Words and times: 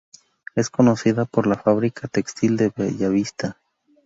Es 0.55 0.71
conocida 0.71 1.25
por 1.25 1.45
la 1.45 1.53
Fabrica 1.57 2.07
Textil 2.07 2.57
de 2.57 2.71
Bellavista. 2.75 3.59